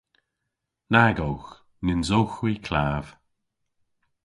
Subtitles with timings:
[0.91, 1.51] Nag owgh.
[1.85, 3.05] Nyns owgh hwi klav.